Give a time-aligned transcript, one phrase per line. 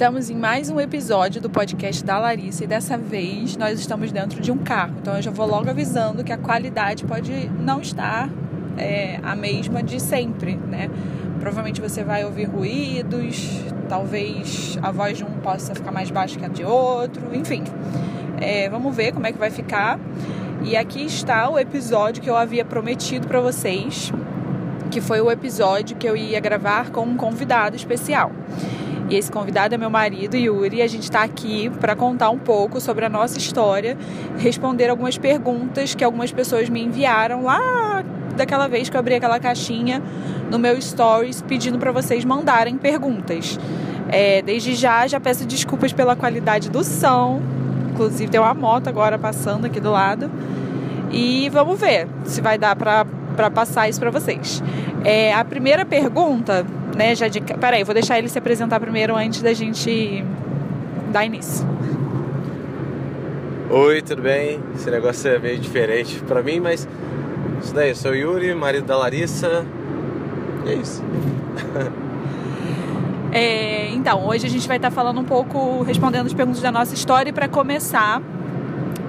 [0.00, 4.40] Estamos em mais um episódio do podcast da Larissa e dessa vez nós estamos dentro
[4.40, 4.94] de um carro.
[4.98, 8.30] Então eu já vou logo avisando que a qualidade pode não estar
[8.78, 10.88] é, a mesma de sempre, né?
[11.38, 16.46] Provavelmente você vai ouvir ruídos, talvez a voz de um possa ficar mais baixa que
[16.46, 17.62] a de outro, enfim.
[18.40, 20.00] É, vamos ver como é que vai ficar.
[20.64, 24.10] E aqui está o episódio que eu havia prometido para vocês,
[24.90, 28.32] que foi o episódio que eu ia gravar com um convidado especial.
[29.10, 32.38] E esse convidado é meu marido, Yuri, e a gente está aqui para contar um
[32.38, 33.98] pouco sobre a nossa história,
[34.38, 38.04] responder algumas perguntas que algumas pessoas me enviaram lá
[38.36, 40.00] daquela vez que eu abri aquela caixinha
[40.48, 43.58] no meu stories pedindo para vocês mandarem perguntas.
[44.08, 47.42] É, desde já, já peço desculpas pela qualidade do som.
[47.92, 50.30] Inclusive, tem uma moto agora passando aqui do lado.
[51.10, 54.62] E vamos ver se vai dar para passar isso para vocês.
[55.04, 56.64] É, a primeira pergunta
[57.00, 57.40] né, já de...
[57.40, 60.22] Peraí, vou deixar ele se apresentar primeiro antes da gente
[61.10, 61.66] dar início.
[63.70, 64.60] Oi, tudo bem?
[64.74, 66.86] Esse negócio é meio diferente para mim, mas
[67.62, 69.64] isso daí, eu sou o Yuri, marido da Larissa.
[70.66, 71.02] E é isso.
[73.32, 76.92] é, então, hoje a gente vai estar falando um pouco, respondendo as perguntas da nossa
[76.92, 77.30] história.
[77.30, 78.20] E para começar,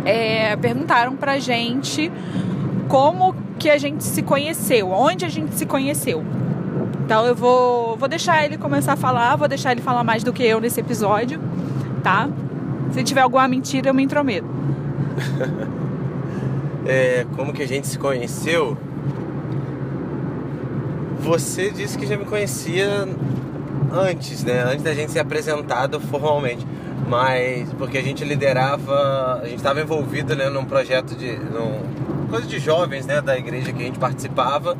[0.05, 2.09] é, perguntaram pra gente
[2.87, 6.23] como que a gente se conheceu, onde a gente se conheceu.
[7.11, 10.31] Então eu vou, vou deixar ele começar a falar, vou deixar ele falar mais do
[10.31, 11.41] que eu nesse episódio,
[12.01, 12.29] tá?
[12.93, 14.47] Se tiver alguma mentira, eu me intrometo.
[16.87, 18.77] é, como que a gente se conheceu?
[21.19, 23.05] Você disse que já me conhecia
[23.91, 24.63] antes, né?
[24.63, 26.65] Antes da gente ser apresentado formalmente.
[27.09, 31.35] Mas porque a gente liderava, a gente estava envolvido né, num projeto de.
[31.35, 31.81] Num,
[32.29, 34.77] coisa de jovens né, da igreja que a gente participava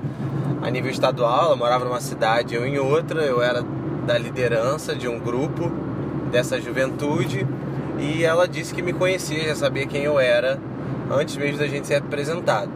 [0.62, 3.64] a nível estadual, ela morava numa cidade, eu em outra, eu era
[4.06, 5.72] da liderança de um grupo
[6.32, 7.48] dessa juventude
[8.00, 10.60] e ela disse que me conhecia, já sabia quem eu era
[11.10, 12.72] antes mesmo da gente ser apresentado.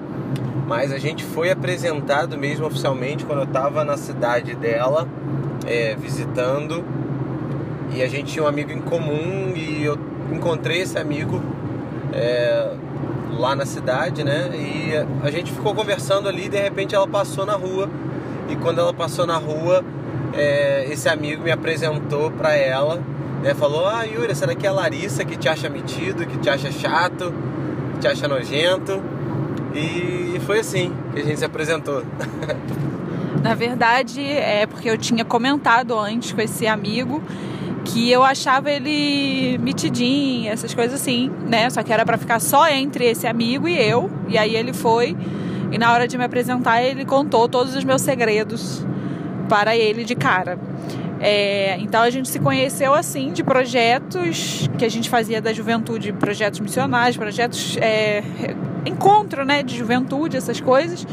[0.68, 5.08] Mas a gente foi apresentado mesmo oficialmente quando eu estava na cidade dela,
[5.66, 6.84] é, visitando,
[7.94, 9.98] e a gente tinha um amigo em comum e eu
[10.32, 11.42] encontrei esse amigo
[12.12, 12.72] é,
[13.38, 14.50] lá na cidade, né?
[14.54, 17.90] E a gente ficou conversando ali de repente ela passou na rua.
[18.50, 19.84] E quando ela passou na rua,
[20.34, 23.02] é, esse amigo me apresentou para ela,
[23.42, 23.54] né?
[23.54, 26.72] Falou: Ah, Yuri, essa daqui é a Larissa que te acha metido, que te acha
[26.72, 27.34] chato,
[27.94, 29.02] que te acha nojento.
[29.74, 32.04] E foi assim que a gente se apresentou.
[33.42, 37.22] Na verdade, é porque eu tinha comentado antes com esse amigo
[37.86, 41.70] que eu achava ele mitidinho, essas coisas assim, né?
[41.70, 44.10] Só que era para ficar só entre esse amigo e eu.
[44.28, 45.16] E aí ele foi
[45.72, 48.86] e na hora de me apresentar ele contou todos os meus segredos
[49.48, 50.58] para ele de cara.
[51.20, 56.12] É, então a gente se conheceu assim de projetos que a gente fazia da juventude,
[56.12, 58.22] projetos missionários, projetos é,
[58.86, 61.08] encontro, né, de juventude, essas coisas.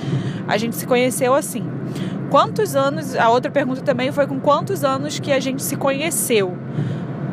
[0.49, 1.65] A gente se conheceu assim
[2.32, 6.56] quantos anos, a outra pergunta também foi com quantos anos que a gente se conheceu.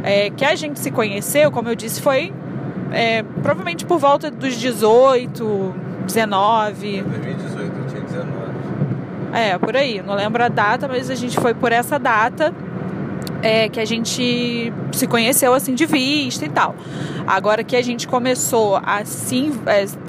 [0.04, 2.34] É, que a gente se conheceu, como eu disse, foi
[2.92, 5.74] é, provavelmente por volta dos 18,
[6.06, 7.02] 19.
[7.04, 8.30] 2018, eu tinha 19.
[9.32, 12.54] É, por aí, não lembro a data, mas a gente foi por essa data
[13.42, 16.76] é, que a gente se conheceu assim de vista e tal.
[17.26, 19.54] Agora que a gente começou assim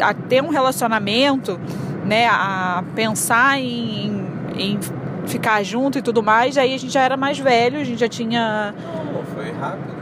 [0.00, 1.60] a ter um relacionamento,
[2.04, 4.29] né, a pensar em
[4.60, 4.78] em
[5.26, 6.58] ficar junto e tudo mais.
[6.58, 8.74] Aí a gente já era mais velho, a gente já tinha.
[9.12, 10.00] Não, foi rápido.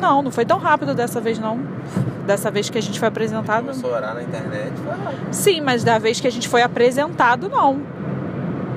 [0.00, 1.60] Não, não foi tão rápido dessa vez não.
[2.26, 3.62] Dessa vez que a gente foi apresentado.
[3.62, 5.26] Começou a orar na internet, foi rápido.
[5.32, 7.80] Sim, mas da vez que a gente foi apresentado, não.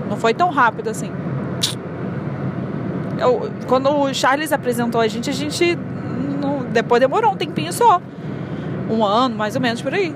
[0.10, 1.12] Não foi tão rápido assim.
[3.18, 5.78] Eu, quando o Charles apresentou a gente, a gente.
[6.40, 8.02] Não, depois demorou um tempinho só.
[8.90, 10.14] Um ano, mais ou menos por aí.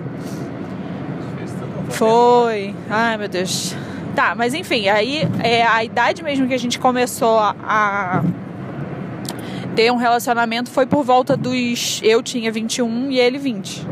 [1.89, 2.75] Foi.
[2.89, 3.75] Ai, meu Deus.
[4.19, 8.21] Tá, mas enfim, aí é, a idade mesmo que a gente começou a,
[9.77, 12.01] ter um relacionamento foi por volta dos.
[12.03, 13.87] Eu tinha 21 e ele 20.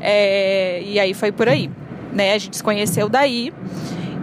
[0.00, 1.68] É, e aí foi por aí.
[2.12, 2.34] Né?
[2.34, 3.52] A gente se conheceu daí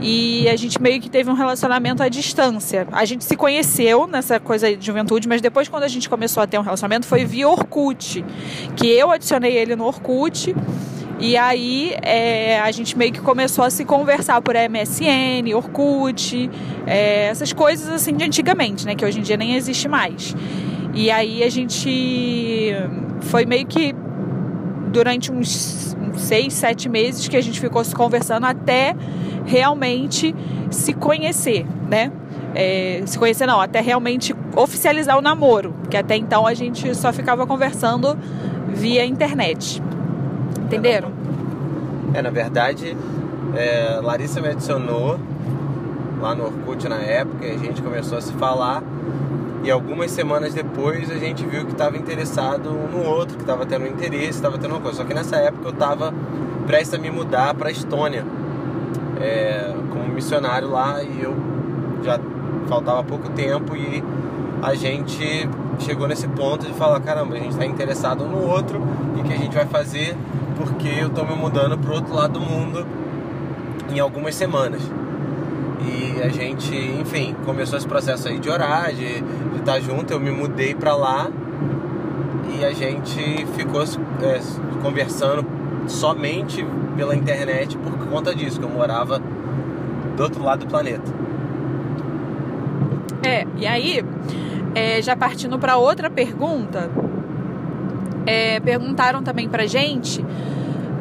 [0.02, 2.88] e a gente meio que teve um relacionamento à distância.
[2.90, 6.48] A gente se conheceu nessa coisa de juventude, mas depois quando a gente começou a
[6.48, 8.24] ter um relacionamento foi via Orkut,
[8.78, 10.56] que eu adicionei ele no Orkut
[11.20, 16.50] e aí é, a gente meio que começou a se conversar por MSN, Orkut,
[16.86, 18.96] é, essas coisas assim de antigamente, né?
[18.96, 20.36] Que hoje em dia nem existe mais.
[20.94, 22.72] E aí a gente
[23.22, 23.96] foi meio que
[24.92, 28.96] durante uns seis, sete meses que a gente ficou se conversando até
[29.46, 30.36] realmente
[30.70, 32.12] se conhecer, né?
[32.56, 37.12] é, se conhecer não, até realmente oficializar o namoro, que até então a gente só
[37.12, 38.18] ficava conversando
[38.68, 39.82] via internet.
[40.74, 41.12] Entenderam?
[42.14, 42.98] É, na verdade,
[43.56, 45.20] é, Larissa me adicionou
[46.20, 48.82] lá no Orkut na época, a gente começou a se falar.
[49.64, 53.66] E algumas semanas depois a gente viu que estava interessado um no outro, que estava
[53.66, 54.98] tendo interesse, estava tendo uma coisa.
[54.98, 56.14] Só que nessa época eu estava
[56.66, 58.26] prestes a me mudar para Estônia
[59.22, 61.36] é, como missionário lá e eu
[62.04, 62.20] já
[62.68, 64.04] faltava pouco tempo e
[64.62, 65.48] a gente
[65.80, 68.82] chegou nesse ponto de falar caramba a gente está interessado um no outro
[69.18, 70.16] e o que a gente vai fazer
[70.56, 72.86] porque eu estou me mudando para o outro lado do mundo
[73.94, 74.82] em algumas semanas
[75.82, 79.24] e a gente enfim começou esse processo aí de orar de,
[79.58, 81.30] estar tá junto eu me mudei para lá
[82.58, 83.84] e a gente ficou
[84.22, 84.40] é,
[84.82, 85.46] conversando
[85.88, 86.66] somente
[86.96, 89.20] pela internet por conta disso, que eu morava
[90.16, 91.12] do outro lado do planeta.
[93.26, 94.04] É, e aí,
[94.76, 96.90] é, já partindo para outra pergunta,
[98.26, 100.24] é, perguntaram também pra gente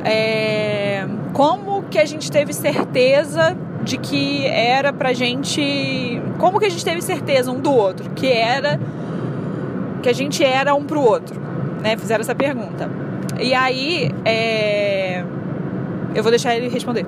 [0.04, 6.20] é, como que a gente teve certeza de que era pra gente.
[6.38, 8.78] Como que a gente teve certeza um do outro, que era.
[10.02, 11.40] que a gente era um pro outro,
[11.80, 11.96] né?
[11.96, 12.90] Fizeram essa pergunta.
[13.40, 15.24] E aí, é...
[16.14, 17.06] eu vou deixar ele responder.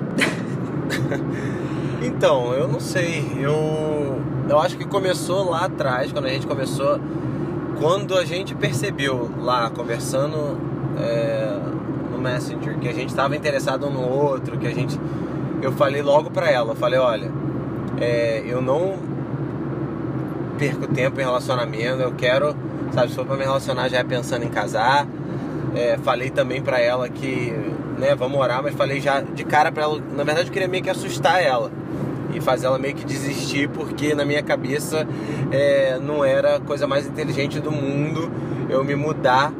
[2.01, 3.25] então, eu não sei.
[3.37, 6.99] Eu, eu acho que começou lá atrás, quando a gente começou.
[7.79, 10.57] Quando a gente percebeu lá, conversando
[10.97, 11.57] é,
[12.11, 14.99] no Messenger, que a gente estava interessado um no outro, que a gente.
[15.61, 17.31] Eu falei logo pra ela, eu falei, olha,
[17.99, 18.97] é, eu não
[20.57, 22.55] perco tempo em relacionamento, eu quero,
[22.93, 25.05] sabe, se for pra me relacionar já é pensando em casar
[25.75, 27.53] é, falei também para ela que,
[27.99, 30.01] né, vamos orar, mas falei já de cara para ela.
[30.15, 31.69] Na verdade, eu queria meio que assustar ela
[32.35, 35.07] e fazer ela meio que desistir, porque na minha cabeça
[35.51, 38.31] é, não era a coisa mais inteligente do mundo
[38.69, 39.53] eu me mudar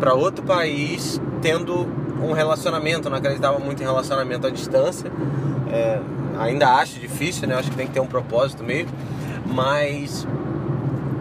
[0.00, 1.86] para outro país tendo
[2.22, 3.08] um relacionamento.
[3.08, 5.10] não acreditava muito em relacionamento à distância.
[5.70, 6.00] É,
[6.38, 7.54] ainda acho difícil, né?
[7.54, 8.90] Acho que tem que ter um propósito mesmo.
[9.46, 10.26] Mas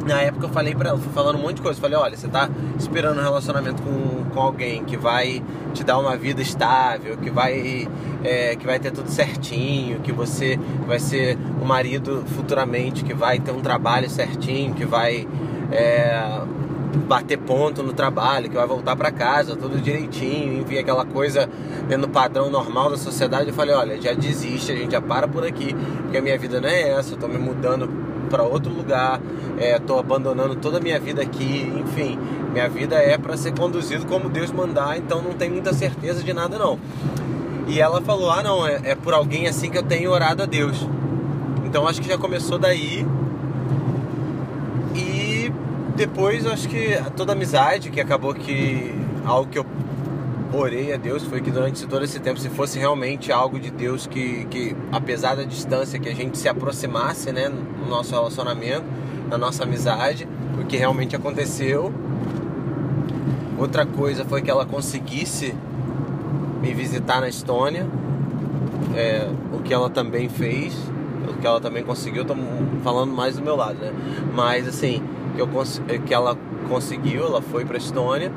[0.06, 1.80] na época eu falei pra ela, fui falando um monte de coisa.
[1.82, 5.44] Falei, olha, você tá esperando um relacionamento com, com alguém que vai
[5.74, 7.88] te dar uma vida estável, que vai,
[8.24, 13.40] é, que vai ter tudo certinho, que você vai ser o marido futuramente, que vai
[13.40, 15.28] ter um trabalho certinho, que vai
[15.72, 16.42] é,
[17.08, 21.50] bater ponto no trabalho, que vai voltar para casa, tudo direitinho, enfim, aquela coisa
[21.88, 23.50] dentro do padrão normal da sociedade.
[23.50, 25.74] Eu falei, olha, já desiste, a gente já para por aqui,
[26.04, 29.22] porque a minha vida não é essa, eu tô me mudando para outro lugar,
[29.58, 32.20] estou é, abandonando toda a minha vida aqui, enfim,
[32.52, 36.34] minha vida é para ser conduzido como Deus mandar, então não tem muita certeza de
[36.34, 36.80] nada não.
[37.68, 40.46] E ela falou: Ah, não, é, é por alguém assim que eu tenho orado a
[40.46, 40.88] Deus.
[41.66, 43.06] Então acho que já começou daí.
[44.96, 45.52] E
[45.96, 48.94] depois acho que toda amizade, que acabou que
[49.26, 49.66] algo que eu
[50.54, 54.08] orei a Deus foi que durante todo esse tempo, se fosse realmente algo de Deus
[54.08, 58.86] que, que apesar da distância, que a gente se aproximasse, né, no nosso relacionamento,
[59.30, 60.28] na nossa amizade,
[60.60, 61.92] o que realmente aconteceu.
[63.58, 65.56] Outra coisa foi que ela conseguisse
[66.62, 67.88] me visitar na Estônia,
[68.96, 70.76] é, o que ela também fez,
[71.30, 72.24] o que ela também conseguiu.
[72.24, 72.38] Estou
[72.84, 73.94] falando mais do meu lado, né?
[74.34, 75.02] Mas assim,
[75.36, 75.50] que, eu,
[76.06, 78.32] que ela conseguiu, ela foi para a Estônia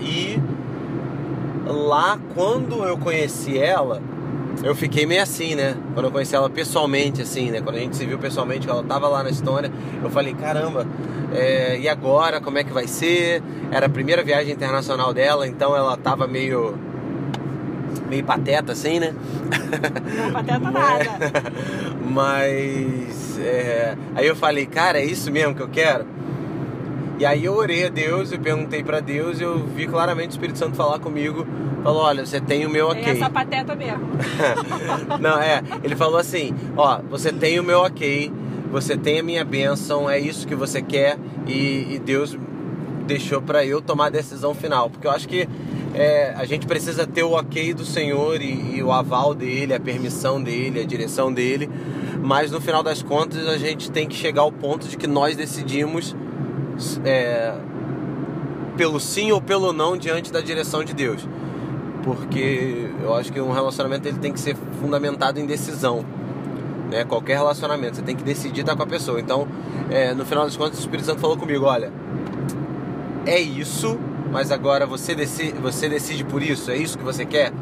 [0.00, 0.38] e
[1.72, 4.00] lá quando eu conheci ela,
[4.62, 5.76] eu fiquei meio assim, né?
[5.94, 7.60] Quando eu conheci ela pessoalmente, assim, né?
[7.60, 10.86] Quando a gente se viu pessoalmente, que ela tava lá na Estônia, eu falei, caramba,
[11.32, 12.40] é, e agora?
[12.40, 13.42] Como é que vai ser?
[13.70, 16.76] Era a primeira viagem internacional dela, então ela tava meio.
[18.08, 19.14] meio pateta, assim, né?
[20.16, 21.10] Não, pateta nada.
[22.08, 23.38] Mas.
[23.38, 26.06] É, aí eu falei, cara, é isso mesmo que eu quero?
[27.22, 30.58] E aí eu orei a Deus, eu perguntei para Deus, eu vi claramente o Espírito
[30.58, 31.46] Santo falar comigo,
[31.80, 33.00] falou, olha, você tem o meu ok.
[33.00, 34.08] Tem essa pateta mesmo.
[35.22, 38.32] Não, é, ele falou assim, ó, você tem o meu ok,
[38.72, 42.36] você tem a minha bênção, é isso que você quer e, e Deus
[43.06, 45.48] deixou para eu tomar a decisão final, porque eu acho que
[45.94, 49.78] é, a gente precisa ter o ok do Senhor e, e, o aval dele, a
[49.78, 51.70] permissão dele, a direção dele,
[52.20, 55.36] mas no final das contas a gente tem que chegar ao ponto de que nós
[55.36, 56.16] decidimos
[57.04, 57.54] é,
[58.76, 61.26] pelo sim ou pelo não diante da direção de Deus.
[62.02, 66.04] Porque eu acho que um relacionamento ele tem que ser fundamentado em decisão.
[66.90, 67.04] Né?
[67.04, 69.20] Qualquer relacionamento, você tem que decidir estar com a pessoa.
[69.20, 69.46] Então,
[69.90, 71.92] é, no final das contas, o Espírito Santo falou comigo: olha,
[73.24, 73.98] é isso,
[74.32, 77.52] mas agora você decide, você decide por isso, é isso que você quer?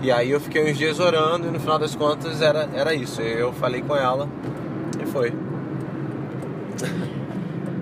[0.00, 3.20] E aí eu fiquei uns dias orando e no final das contas era, era isso.
[3.20, 4.28] Eu falei com ela
[5.02, 5.32] e foi.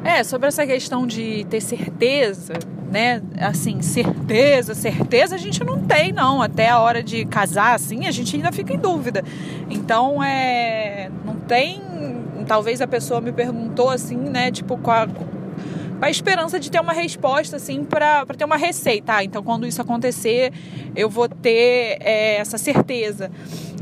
[0.07, 2.55] É, sobre essa questão de ter certeza,
[2.93, 3.21] né?
[3.41, 6.41] Assim, certeza, certeza a gente não tem, não.
[6.41, 9.25] Até a hora de casar, assim, a gente ainda fica em dúvida.
[9.69, 11.11] Então, é.
[11.25, 11.83] Não tem.
[12.47, 14.53] Talvez a pessoa me perguntou assim, né?
[14.53, 15.09] Tipo, qual,
[16.01, 19.15] a esperança de ter uma resposta, assim, para ter uma receita.
[19.15, 20.53] Ah, então, quando isso acontecer,
[20.95, 23.31] eu vou ter é, essa certeza.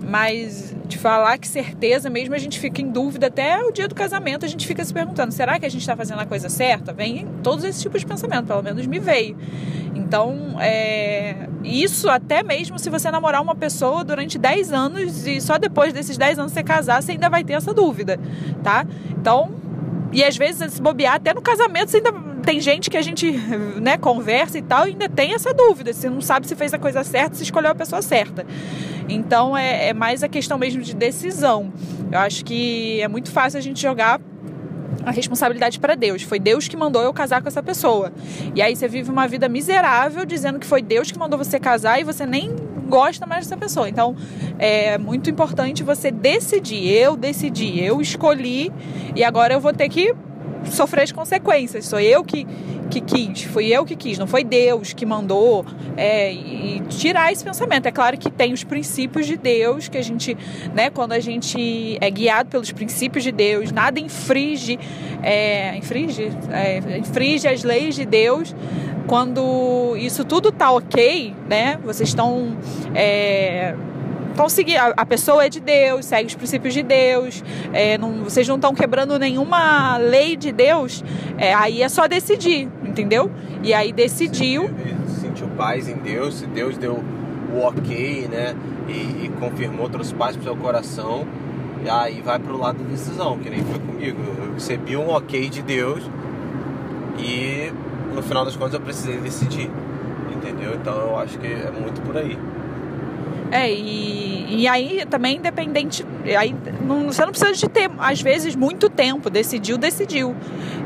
[0.06, 3.94] Mas de falar que certeza mesmo a gente fica em dúvida até o dia do
[3.94, 6.92] casamento, a gente fica se perguntando: será que a gente está fazendo a coisa certa?
[6.92, 9.36] Vem todos esses tipos de pensamento, pelo menos me veio.
[9.94, 15.56] Então, é, isso até mesmo se você namorar uma pessoa durante 10 anos e só
[15.56, 18.20] depois desses 10 anos você casar, você ainda vai ter essa dúvida,
[18.62, 18.86] tá?
[19.10, 19.63] Então,
[20.14, 22.12] e às vezes, se bobear, até no casamento, ainda
[22.44, 23.32] tem gente que a gente
[23.80, 25.92] né, conversa e tal, e ainda tem essa dúvida.
[25.92, 28.46] Você não sabe se fez a coisa certa, se escolheu a pessoa certa.
[29.08, 31.72] Então é, é mais a questão mesmo de decisão.
[32.12, 34.20] Eu acho que é muito fácil a gente jogar
[35.04, 36.22] a responsabilidade para Deus.
[36.22, 38.12] Foi Deus que mandou eu casar com essa pessoa.
[38.54, 42.00] E aí você vive uma vida miserável dizendo que foi Deus que mandou você casar
[42.00, 43.88] e você nem gosta mais dessa pessoa.
[43.88, 44.14] Então
[44.58, 46.88] é muito importante você decidir.
[46.88, 48.72] Eu decidi, eu escolhi
[49.14, 50.14] e agora eu vou ter que
[50.70, 51.86] sofrer as consequências.
[51.86, 52.46] Sou eu que,
[52.90, 55.64] que quis, fui eu que quis, não foi Deus que mandou.
[55.96, 57.86] É, e tirar esse pensamento.
[57.86, 60.36] É claro que tem os princípios de Deus, que a gente,
[60.74, 64.78] né, quando a gente é guiado pelos princípios de Deus, nada infringe,
[65.22, 68.54] é, infringe, é, infringe as leis de Deus.
[69.06, 71.78] Quando isso tudo tá ok, né?
[71.84, 72.56] Vocês estão.
[72.94, 73.74] É,
[74.96, 78.74] a, pessoa é de Deus, segue os princípios de Deus, é, não, vocês não estão
[78.74, 81.04] quebrando nenhuma lei de Deus,
[81.38, 83.30] é, aí é só decidir, entendeu?
[83.62, 84.68] E aí decidiu.
[85.20, 87.00] Sentiu paz em Deus, se Deus deu
[87.54, 88.56] o ok, né?
[88.88, 91.24] E, e confirmou, trouxe paz pro seu coração,
[91.84, 94.18] e aí vai pro lado da decisão, que nem foi comigo.
[94.38, 96.02] Eu recebi um ok de Deus
[97.18, 97.72] e
[98.14, 99.70] no final das contas eu precisei decidir,
[100.34, 100.74] entendeu?
[100.74, 102.38] Então eu acho que é muito por aí.
[103.50, 106.04] É, e, e aí também independente.
[106.36, 106.54] Aí
[106.84, 109.30] não, você não precisa de ter, às vezes, muito tempo.
[109.30, 110.34] Decidiu, decidiu.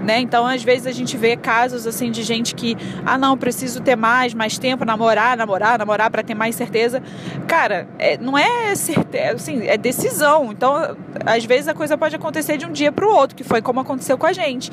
[0.03, 0.21] Né?
[0.21, 3.97] Então, às vezes, a gente vê casos assim de gente que, ah, não, preciso ter
[3.97, 7.03] mais, mais tempo, namorar, namorar, namorar para ter mais certeza.
[7.47, 10.53] Cara, é, não é certeza, assim, é decisão.
[10.53, 13.61] Então, às vezes a coisa pode acontecer de um dia para o outro, que foi
[13.61, 14.71] como aconteceu com a gente.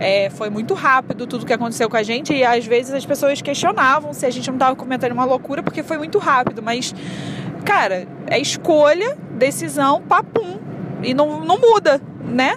[0.00, 3.42] É, foi muito rápido tudo que aconteceu com a gente e às vezes as pessoas
[3.42, 6.94] questionavam se a gente não estava comentando uma loucura porque foi muito rápido, mas
[7.64, 10.58] cara, é escolha, decisão, papum.
[11.02, 12.56] E não, não muda, né?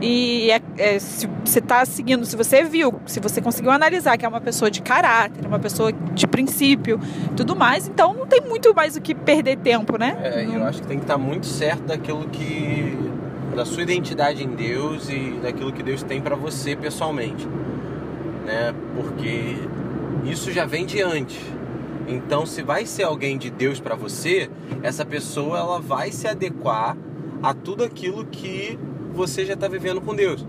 [0.00, 4.26] E é, é, se você está seguindo, se você viu, se você conseguiu analisar que
[4.26, 7.00] é uma pessoa de caráter, uma pessoa de princípio,
[7.34, 10.18] tudo mais, então não tem muito mais o que perder tempo, né?
[10.22, 10.56] É, não...
[10.56, 12.96] eu acho que tem que estar tá muito certo daquilo que.
[13.54, 17.46] da sua identidade em Deus e daquilo que Deus tem para você pessoalmente,
[18.44, 18.74] né?
[18.94, 19.56] Porque
[20.24, 21.40] isso já vem de antes.
[22.06, 24.48] Então, se vai ser alguém de Deus para você,
[24.82, 26.96] essa pessoa ela vai se adequar
[27.42, 28.78] a tudo aquilo que
[29.16, 30.46] você já está vivendo com Deus.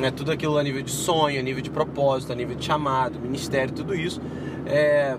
[0.00, 3.18] É tudo aquilo a nível de sonho, a nível de propósito, a nível de chamado,
[3.18, 4.20] ministério, tudo isso
[4.66, 5.16] é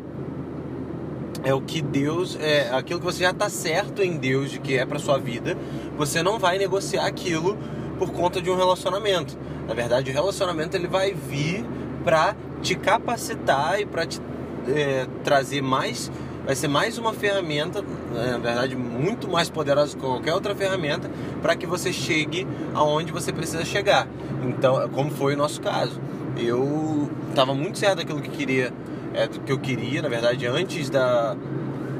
[1.43, 4.77] é o que Deus, é aquilo que você já está certo em Deus de que
[4.77, 5.57] é para sua vida.
[5.97, 7.57] Você não vai negociar aquilo
[7.99, 9.37] por conta de um relacionamento.
[9.67, 11.65] Na verdade, o relacionamento ele vai vir
[12.01, 14.21] para te capacitar e para te
[14.69, 16.09] é, trazer mais,
[16.45, 21.09] vai ser mais uma ferramenta, né, na verdade, muito mais poderosa que qualquer outra ferramenta
[21.41, 24.07] para que você chegue aonde você precisa chegar.
[24.43, 25.99] Então, como foi o nosso caso,
[26.37, 28.73] eu estava muito certo daquilo que queria,
[29.13, 31.35] é, do que eu queria, na verdade, antes da,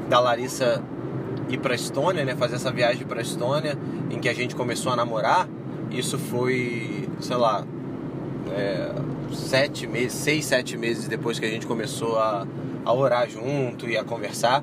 [0.08, 0.82] da Larissa
[1.48, 3.78] ir para Estônia, né, fazer essa viagem para Estônia,
[4.10, 5.48] em que a gente começou a namorar.
[5.90, 7.64] Isso foi, sei lá,
[8.52, 8.90] é,
[9.32, 12.46] sete meses, seis, sete meses depois que a gente começou a,
[12.84, 14.62] a orar junto e a conversar.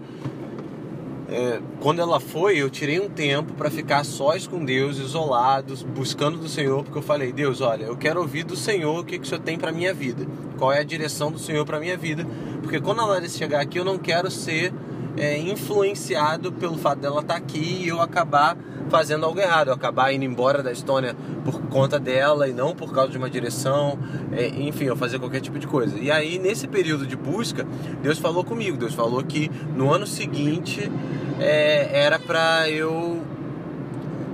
[1.30, 6.38] É, quando ela foi, eu tirei um tempo para ficar sós com Deus, isolados, buscando
[6.38, 9.26] do Senhor, porque eu falei: Deus, olha, eu quero ouvir do Senhor o que, que
[9.26, 12.28] o Senhor tem para minha vida, qual é a direção do Senhor para minha vida,
[12.62, 14.74] porque quando a Larissa chegar aqui, eu não quero ser
[15.18, 18.58] é, influenciado pelo fato dela estar tá aqui e eu acabar
[18.90, 21.16] fazendo algo errado, eu acabar indo embora da Estônia
[21.46, 23.98] por conta dela e não por causa de uma direção,
[24.32, 25.98] é, enfim, eu fazer qualquer tipo de coisa.
[25.98, 27.66] E aí, nesse período de busca,
[28.02, 30.92] Deus falou comigo, Deus falou que no ano seguinte
[31.40, 33.22] é, era para eu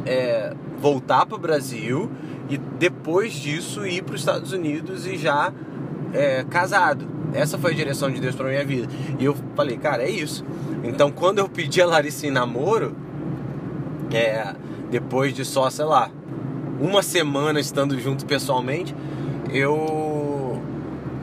[0.06, 2.10] é, voltar para o Brasil
[2.50, 5.54] e depois disso ir para os Estados Unidos e já
[6.14, 7.17] é, casado.
[7.34, 8.88] Essa foi a direção de Deus para minha vida.
[9.20, 10.44] E eu falei, cara, é isso.
[10.84, 12.96] Então, quando eu pedi a Larissa em namoro,
[14.12, 14.56] é,
[14.90, 16.10] depois de só, sei lá,
[16.80, 18.96] uma semana estando junto pessoalmente,
[19.52, 20.62] eu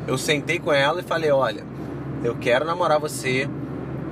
[0.06, 1.64] eu sentei com ela e falei, olha,
[2.22, 3.48] eu quero namorar você,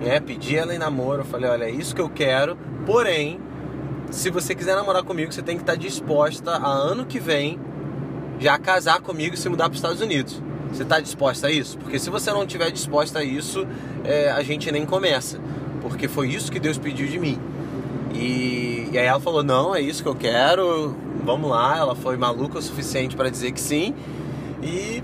[0.02, 0.20] né?
[0.20, 2.56] Pedi ela em namoro, eu falei, olha, é isso que eu quero,
[2.86, 3.38] porém,
[4.10, 7.60] se você quiser namorar comigo, você tem que estar disposta a ano que vem
[8.38, 10.42] já casar comigo e se mudar para os Estados Unidos.
[10.72, 11.76] Você está disposta a isso?
[11.78, 13.66] Porque se você não estiver disposta a isso,
[14.04, 15.38] é, a gente nem começa.
[15.82, 17.38] Porque foi isso que Deus pediu de mim.
[18.14, 21.76] E, e aí ela falou: Não, é isso que eu quero, vamos lá.
[21.76, 23.94] Ela foi maluca o suficiente para dizer que sim.
[24.62, 25.02] E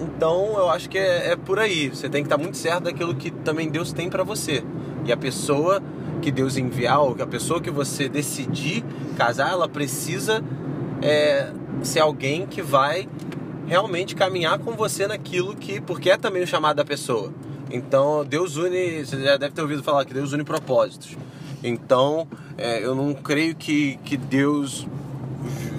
[0.00, 1.88] então eu acho que é, é, por aí.
[1.88, 4.64] Você tem que estar muito certo daquilo que também Deus tem para você.
[5.04, 5.82] E a pessoa
[6.22, 8.84] que Deus enviar, ou a pessoa que você decidir
[9.16, 10.42] casar, ela precisa
[11.02, 11.50] é,
[11.82, 13.08] ser alguém que vai
[13.70, 15.80] realmente caminhar com você naquilo que.
[15.80, 17.32] Porque é também o chamado da pessoa.
[17.70, 19.06] Então Deus une.
[19.06, 21.16] Você já deve ter ouvido falar que Deus une propósitos.
[21.62, 22.26] Então
[22.58, 24.88] é, eu não creio que, que Deus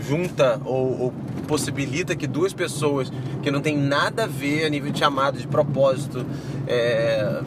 [0.07, 1.13] junta ou, ou,
[1.48, 3.12] possibilita que duas pessoas
[3.43, 6.25] que não tem nada a ver a nível de chamado, de propósito,
[6.65, 7.41] é,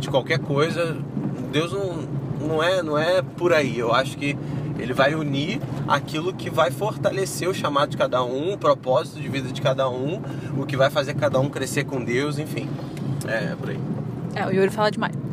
[0.00, 0.96] de qualquer coisa,
[1.52, 3.78] Deus não, não, é, não é por aí.
[3.78, 4.36] Eu acho que
[4.78, 9.28] ele vai unir aquilo que vai fortalecer o chamado de cada um, o propósito de
[9.28, 10.20] vida de cada um,
[10.56, 12.68] o que vai fazer cada um crescer com Deus, enfim.
[13.26, 13.80] É, é por aí.
[14.34, 15.25] É, o Yuri fala demais.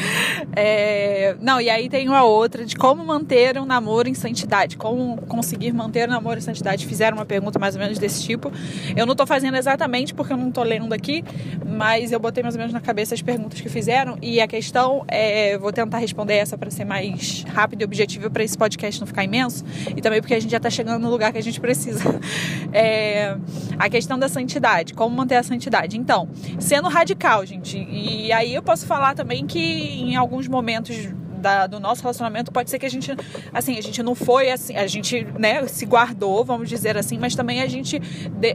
[0.54, 5.16] é, não, e aí tem uma outra de como manter um namoro em santidade, como
[5.22, 6.86] conseguir manter um namoro em santidade.
[6.86, 8.52] Fizeram uma pergunta mais ou menos desse tipo.
[8.96, 11.24] Eu não estou fazendo exatamente porque eu não estou lendo aqui,
[11.66, 15.04] mas eu botei mais ou menos na cabeça as perguntas que fizeram e a questão
[15.08, 19.06] é, vou tentar responder essa para ser mais rápido e objetivo para esse podcast não
[19.06, 19.64] ficar imenso
[19.96, 22.04] e também porque a gente já está chegando no lugar que a gente precisa.
[22.72, 23.36] É,
[23.78, 25.96] a questão da santidade, como manter a santidade.
[25.96, 30.96] Então, sendo radical, gente, e aí eu posso falar também que em alguns momentos
[31.36, 33.14] da, do nosso relacionamento pode ser que a gente
[33.52, 37.34] assim a gente não foi assim a gente né se guardou vamos dizer assim mas
[37.34, 38.00] também a gente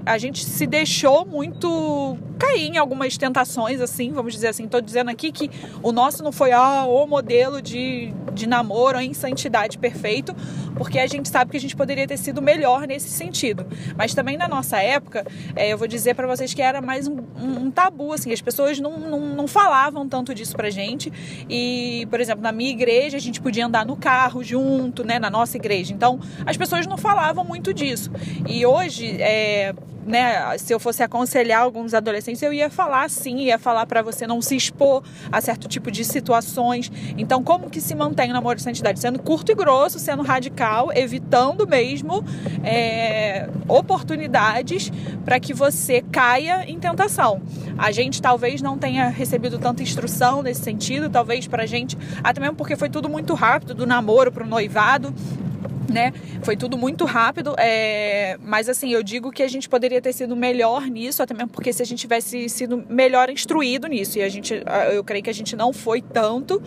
[0.06, 5.10] a gente se deixou muito cair em algumas tentações assim vamos dizer assim estou dizendo
[5.10, 5.50] aqui que
[5.82, 10.36] o nosso não foi ah, o modelo de, de namoro em santidade perfeito
[10.82, 13.68] porque a gente sabe que a gente poderia ter sido melhor nesse sentido.
[13.96, 15.26] Mas também na nossa época,
[15.56, 18.42] é, eu vou dizer para vocês que era mais um, um, um, tabu, assim, as
[18.42, 21.14] pessoas não, não, não falavam tanto disso pra gente.
[21.48, 25.30] E, por exemplo, na minha igreja, a gente podia andar no carro junto, né, na
[25.30, 25.94] nossa igreja.
[25.94, 28.12] Então, as pessoas não falavam muito disso.
[28.48, 29.74] E hoje, é,
[30.06, 34.26] né, se eu fosse aconselhar alguns adolescentes, eu ia falar sim, ia falar para você
[34.26, 36.92] não se expor a certo tipo de situações.
[37.18, 39.00] Então, como que se mantém o namoro de santidade?
[39.00, 42.24] Sendo curto e grosso, sendo radical, evitando mesmo
[42.64, 44.92] é, oportunidades
[45.24, 47.42] para que você caia em tentação.
[47.78, 52.56] A gente talvez não tenha recebido tanta instrução nesse sentido, talvez pra gente, até mesmo
[52.56, 55.14] porque foi tudo muito rápido, do namoro pro noivado
[55.92, 56.14] né?
[56.44, 58.38] Foi tudo muito rápido, é...
[58.42, 61.72] mas assim, eu digo que a gente poderia ter sido melhor nisso, até mesmo porque
[61.74, 65.34] se a gente tivesse sido melhor instruído nisso, e a gente, eu creio que a
[65.34, 66.62] gente não foi tanto,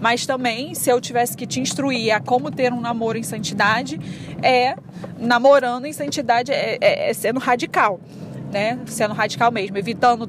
[0.00, 3.98] mas também se eu tivesse que te instruir a como ter um namoro em santidade,
[4.42, 4.74] é
[5.18, 8.00] namorando em santidade, é, é, é sendo radical,
[8.52, 8.78] né?
[8.86, 10.28] Sendo radical mesmo, evitando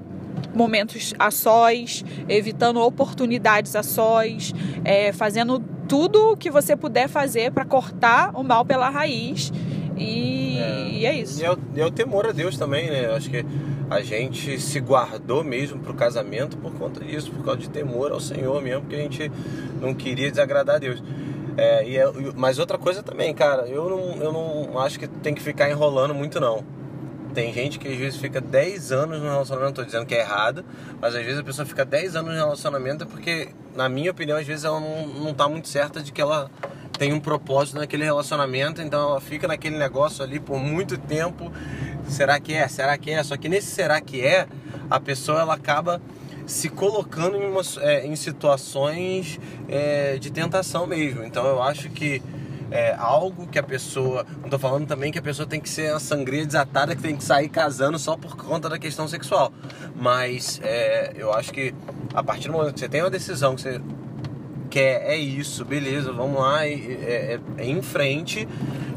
[0.53, 7.51] momentos a sós, evitando oportunidades a sós, é, fazendo tudo o que você puder fazer
[7.51, 9.51] para cortar o mal pela raiz.
[9.97, 11.41] E é, e é isso.
[11.41, 13.13] E é, o, é o temor a Deus também, né?
[13.13, 13.45] Acho que
[13.89, 18.21] a gente se guardou mesmo pro casamento por conta disso, por causa de temor ao
[18.21, 19.29] Senhor mesmo, porque a gente
[19.81, 21.03] não queria desagradar a Deus.
[21.57, 25.35] É, e é, mas outra coisa também, cara, eu não, eu não acho que tem
[25.35, 26.63] que ficar enrolando muito não.
[27.33, 30.65] Tem gente que às vezes fica 10 anos no relacionamento, tô dizendo que é errado,
[30.99, 34.45] mas às vezes a pessoa fica 10 anos no relacionamento porque, na minha opinião, às
[34.45, 36.51] vezes ela não, não tá muito certa de que ela
[36.97, 41.51] tem um propósito naquele relacionamento, então ela fica naquele negócio ali por muito tempo.
[42.07, 42.67] Será que é?
[42.67, 43.23] Será que é?
[43.23, 44.45] Só que nesse será que é,
[44.89, 46.01] a pessoa ela acaba
[46.45, 49.39] se colocando em, uma, é, em situações
[49.69, 51.23] é, de tentação mesmo.
[51.23, 52.21] Então eu acho que
[52.71, 54.25] é, algo que a pessoa.
[54.41, 57.15] Não tô falando também que a pessoa tem que ser uma sangria desatada, que tem
[57.15, 59.51] que sair casando só por conta da questão sexual.
[59.95, 61.75] Mas é, eu acho que
[62.13, 63.81] a partir do momento que você tem uma decisão que você
[64.69, 68.47] quer, é isso, beleza, vamos lá, é, é, é em frente,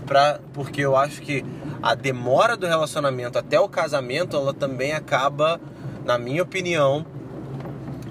[0.07, 1.45] pra, porque eu acho que
[1.83, 5.61] a demora do relacionamento até o casamento, ela também acaba,
[6.05, 7.05] na minha opinião,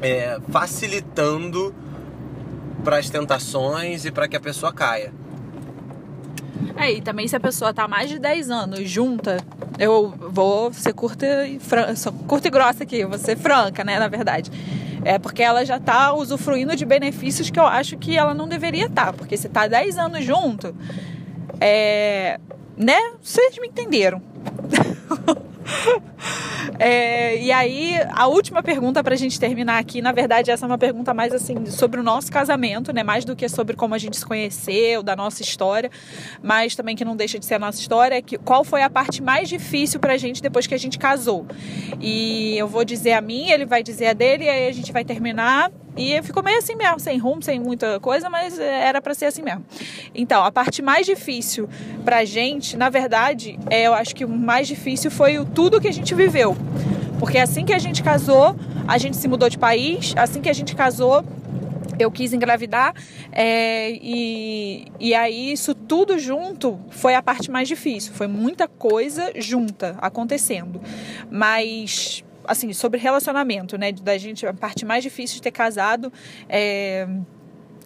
[0.02, 1.74] é, facilitando
[2.84, 5.14] para as tentações e para que a pessoa caia.
[6.76, 9.38] É, e também se a pessoa tá mais de 10 anos junta,
[9.78, 11.94] eu vou ser curta e, fran...
[12.28, 14.52] curta e grossa aqui, vou ser franca, né, na verdade.
[15.06, 18.86] É porque ela já tá usufruindo de benefícios que eu acho que ela não deveria
[18.86, 19.08] estar.
[19.08, 20.76] Tá, porque se tá 10 anos junto,
[21.60, 22.40] é...
[22.78, 22.98] né?
[23.22, 24.22] Vocês me entenderam.
[26.80, 30.68] É, e aí, a última pergunta para a gente terminar aqui, na verdade, essa é
[30.68, 33.04] uma pergunta mais assim sobre o nosso casamento, né?
[33.04, 35.92] Mais do que sobre como a gente se conheceu, da nossa história,
[36.42, 38.90] mas também que não deixa de ser a nossa história, é que qual foi a
[38.90, 41.46] parte mais difícil para a gente depois que a gente casou.
[42.00, 44.92] E eu vou dizer a minha, ele vai dizer a dele, e aí a gente
[44.92, 49.14] vai terminar e ficou meio assim mesmo, sem rumo, sem muita coisa, mas era para
[49.14, 49.66] ser assim mesmo.
[50.14, 51.70] Então, a parte mais difícil
[52.04, 55.88] pra gente, na verdade, é, eu acho que o mais difícil foi o tudo que
[55.88, 56.56] a gente viveu.
[57.20, 58.56] Porque assim que a gente casou,
[58.88, 61.24] a gente se mudou de país, assim que a gente casou,
[62.00, 62.94] eu quis engravidar
[63.32, 68.14] é, e, e aí isso tudo junto foi a parte mais difícil.
[68.14, 70.82] Foi muita coisa junta acontecendo.
[71.30, 73.92] Mas assim, sobre relacionamento, né?
[73.92, 76.12] Da gente, a parte mais difícil de ter casado
[76.48, 77.08] é.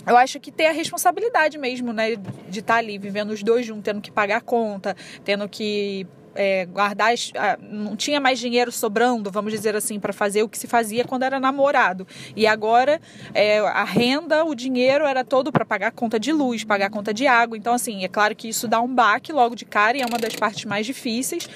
[0.06, 2.16] Eu acho que ter a responsabilidade mesmo, né?
[2.48, 6.08] De estar tá ali vivendo os dois juntos, tendo que pagar a conta, tendo que
[6.38, 7.14] é, guardar,
[7.60, 11.24] não tinha mais dinheiro sobrando, vamos dizer assim, para fazer o que se fazia quando
[11.24, 12.08] era namorado.
[12.36, 13.02] E agora
[13.34, 17.26] é, a renda, o dinheiro era todo para pagar conta de luz, pagar conta de
[17.26, 17.58] água.
[17.58, 20.20] Então, assim, é claro que isso dá um baque logo de cara e é uma
[20.20, 21.50] das partes mais difíceis.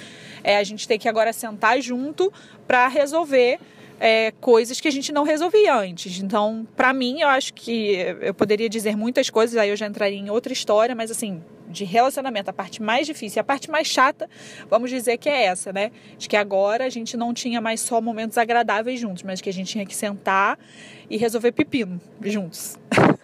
[0.43, 2.31] É, a gente tem que agora sentar junto
[2.67, 3.59] para resolver
[3.99, 6.19] é, coisas que a gente não resolvia antes.
[6.19, 10.17] Então, para mim, eu acho que eu poderia dizer muitas coisas, aí eu já entraria
[10.17, 14.27] em outra história, mas assim, de relacionamento, a parte mais difícil, a parte mais chata,
[14.67, 15.91] vamos dizer que é essa, né?
[16.17, 19.53] De que agora a gente não tinha mais só momentos agradáveis juntos, mas que a
[19.53, 20.57] gente tinha que sentar
[21.09, 22.77] e resolver pepino juntos.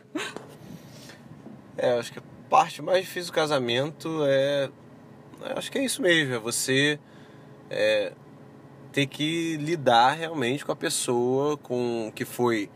[1.80, 4.68] É, eu acho que a parte mais difícil do casamento é
[5.56, 7.00] acho que é isso mesmo, é você
[7.70, 8.14] é,
[8.92, 12.70] ter que lidar realmente com a pessoa com que foi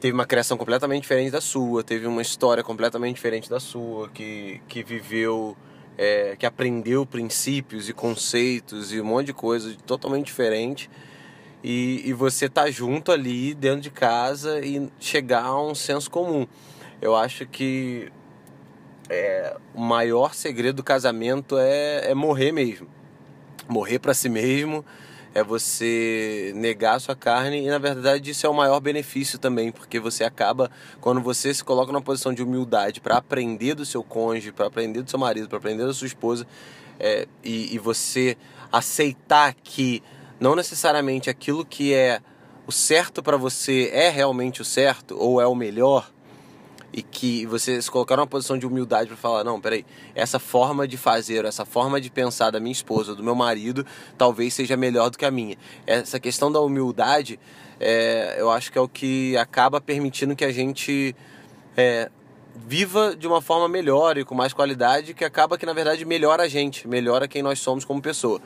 [0.00, 4.60] teve uma criação completamente diferente da sua, teve uma história completamente diferente da sua, que,
[4.68, 5.56] que viveu,
[5.96, 10.90] é, que aprendeu princípios e conceitos e um monte de coisa totalmente diferente.
[11.64, 16.46] E, e você tá junto ali dentro de casa e chegar a um senso comum.
[17.00, 18.12] Eu acho que
[19.08, 22.88] é, o maior segredo do casamento é, é morrer mesmo.
[23.68, 24.84] Morrer para si mesmo
[25.34, 29.70] é você negar a sua carne e na verdade isso é o maior benefício também,
[29.70, 34.02] porque você acaba quando você se coloca numa posição de humildade para aprender do seu
[34.02, 36.46] cônjuge, para aprender do seu marido, para aprender da sua esposa
[36.98, 38.36] é, e, e você
[38.72, 40.02] aceitar que
[40.40, 42.20] não necessariamente aquilo que é
[42.66, 46.10] o certo para você é realmente o certo ou é o melhor
[46.96, 50.88] e que você se colocar numa posição de humildade para falar, não, peraí, essa forma
[50.88, 53.84] de fazer, essa forma de pensar da minha esposa, do meu marido,
[54.16, 55.58] talvez seja melhor do que a minha.
[55.86, 57.38] Essa questão da humildade,
[57.78, 61.14] é, eu acho que é o que acaba permitindo que a gente
[61.76, 62.10] é,
[62.66, 66.44] viva de uma forma melhor e com mais qualidade, que acaba que na verdade melhora
[66.44, 68.40] a gente, melhora quem nós somos como pessoa.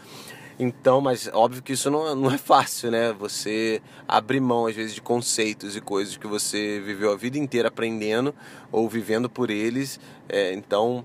[0.62, 3.14] Então, mas óbvio que isso não, não é fácil, né?
[3.14, 7.68] Você abrir mão, às vezes, de conceitos e coisas que você viveu a vida inteira
[7.68, 8.34] aprendendo
[8.70, 9.98] ou vivendo por eles.
[10.28, 11.02] É, então,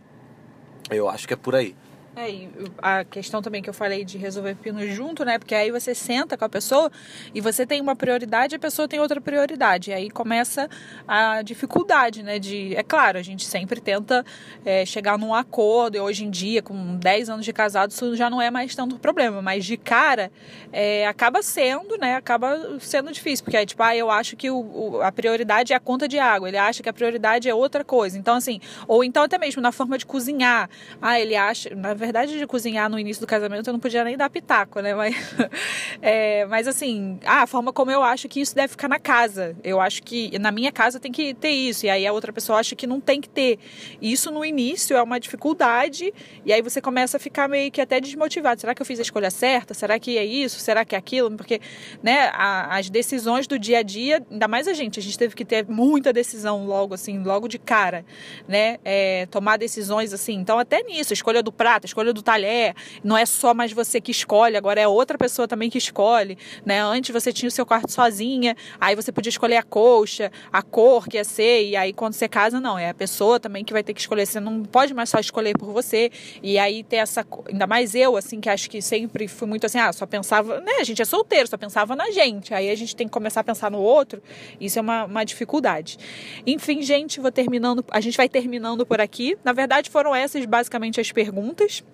[0.92, 1.74] eu acho que é por aí.
[2.16, 2.50] É, e
[2.82, 5.38] a questão também que eu falei de resolver pino junto, né?
[5.38, 6.90] Porque aí você senta com a pessoa
[7.34, 9.92] e você tem uma prioridade e a pessoa tem outra prioridade.
[9.92, 10.70] E aí começa
[11.06, 12.40] a dificuldade, né?
[12.40, 14.26] De, é claro, a gente sempre tenta
[14.64, 15.98] é, chegar num acordo.
[15.98, 18.98] E hoje em dia, com 10 anos de casado, isso já não é mais tanto
[18.98, 19.42] problema.
[19.42, 20.32] Mas de cara,
[20.72, 22.16] é, acaba sendo, né?
[22.16, 23.44] Acaba sendo difícil.
[23.44, 26.18] Porque aí, tipo, ah, eu acho que o, o, a prioridade é a conta de
[26.18, 26.48] água.
[26.48, 28.18] Ele acha que a prioridade é outra coisa.
[28.18, 30.70] Então, assim, ou então até mesmo na forma de cozinhar.
[31.02, 34.30] Ah, ele acha, na de cozinhar no início do casamento, eu não podia nem dar
[34.30, 34.94] pitaco, né?
[34.94, 35.16] Mas,
[36.02, 39.56] é, mas assim, a forma como eu acho que isso deve ficar na casa.
[39.64, 41.86] Eu acho que na minha casa tem que ter isso.
[41.86, 43.60] E aí a outra pessoa acha que não tem que ter.
[44.02, 46.14] Isso no início é uma dificuldade.
[46.46, 48.62] E aí você começa a ficar meio que até desmotivado.
[48.62, 49.74] Será que eu fiz a escolha certa?
[49.74, 50.60] Será que é isso?
[50.60, 51.32] Será que é aquilo?
[51.36, 51.60] Porque,
[52.02, 55.36] né, a, as decisões do dia a dia, ainda mais a gente, a gente teve
[55.36, 58.06] que ter muita decisão logo, assim, logo de cara,
[58.48, 58.78] né?
[58.84, 60.34] É, tomar decisões assim.
[60.34, 64.12] Então, até nisso, escolha do prato, escolha do talher, não é só mais você que
[64.12, 66.82] escolhe, agora é outra pessoa também que escolhe, né?
[66.82, 71.08] Antes você tinha o seu quarto sozinha, aí você podia escolher a colcha, a cor
[71.08, 73.82] que ia ser, e aí quando você casa, não, é a pessoa também que vai
[73.82, 76.12] ter que escolher, você não pode mais só escolher por você,
[76.44, 79.80] e aí ter essa, ainda mais eu, assim, que acho que sempre fui muito assim,
[79.80, 82.94] ah, só pensava, né, a gente é solteiro, só pensava na gente, aí a gente
[82.94, 84.22] tem que começar a pensar no outro,
[84.60, 85.98] isso é uma, uma dificuldade.
[86.46, 91.00] Enfim, gente, vou terminando, a gente vai terminando por aqui, na verdade foram essas basicamente
[91.00, 91.85] as perguntas,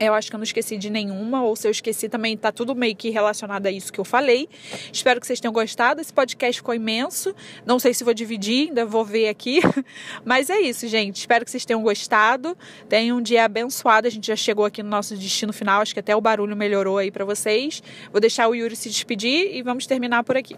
[0.00, 2.74] Eu acho que eu não esqueci de nenhuma, ou se eu esqueci também tá tudo
[2.74, 4.48] meio que relacionado a isso que eu falei.
[4.90, 6.00] Espero que vocês tenham gostado.
[6.00, 7.34] Esse podcast ficou imenso.
[7.66, 9.60] Não sei se vou dividir, ainda vou ver aqui.
[10.24, 11.16] Mas é isso, gente.
[11.16, 12.56] Espero que vocês tenham gostado.
[12.88, 14.06] Tenham um dia abençoado.
[14.06, 15.82] A gente já chegou aqui no nosso destino final.
[15.82, 17.82] Acho que até o barulho melhorou aí para vocês.
[18.10, 20.56] Vou deixar o Yuri se despedir e vamos terminar por aqui.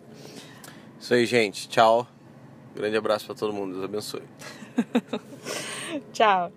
[1.00, 1.68] Isso aí, gente.
[1.68, 2.06] Tchau.
[2.76, 3.72] Grande abraço para todo mundo.
[3.72, 4.22] Deus abençoe.
[6.14, 6.52] Tchau.